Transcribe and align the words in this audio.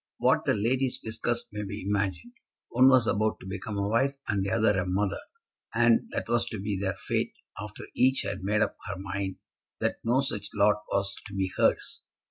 What 0.17 0.45
the 0.45 0.55
ladies 0.55 0.97
discussed 0.97 1.49
may 1.51 1.61
be 1.61 1.85
imagined. 1.87 2.33
One 2.69 2.89
was 2.89 3.05
about 3.05 3.39
to 3.39 3.45
become 3.45 3.77
a 3.77 3.87
wife 3.87 4.17
and 4.27 4.43
the 4.43 4.49
other 4.49 4.79
a 4.79 4.85
mother, 4.87 5.19
and 5.75 6.09
that 6.09 6.27
was 6.27 6.45
to 6.47 6.59
be 6.59 6.75
their 6.79 6.95
fate 6.95 7.33
after 7.61 7.83
each 7.93 8.23
had 8.23 8.43
made 8.43 8.63
up 8.63 8.77
her 8.87 8.97
mind 8.97 9.35
that 9.79 9.97
no 10.03 10.21
such 10.21 10.49
lot 10.55 10.77
was 10.91 11.13
to 11.27 11.35
be 11.35 11.51
hers. 11.55 12.01